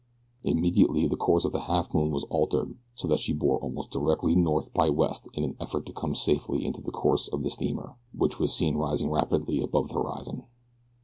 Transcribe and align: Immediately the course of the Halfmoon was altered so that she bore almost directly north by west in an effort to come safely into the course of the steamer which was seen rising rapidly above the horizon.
Immediately 0.43 1.05
the 1.07 1.15
course 1.15 1.45
of 1.45 1.51
the 1.51 1.59
Halfmoon 1.69 2.09
was 2.09 2.23
altered 2.23 2.75
so 2.95 3.07
that 3.07 3.19
she 3.19 3.33
bore 3.33 3.59
almost 3.59 3.91
directly 3.91 4.33
north 4.35 4.73
by 4.73 4.89
west 4.89 5.27
in 5.35 5.43
an 5.43 5.55
effort 5.59 5.85
to 5.85 5.93
come 5.93 6.15
safely 6.15 6.65
into 6.65 6.81
the 6.81 6.89
course 6.89 7.27
of 7.27 7.43
the 7.43 7.51
steamer 7.51 7.97
which 8.11 8.39
was 8.39 8.51
seen 8.51 8.77
rising 8.77 9.11
rapidly 9.11 9.61
above 9.61 9.89
the 9.89 9.93
horizon. 9.93 10.45